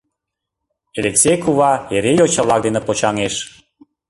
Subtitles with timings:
[0.99, 3.35] Элексей кува эре йоча-влак дене почаҥеш.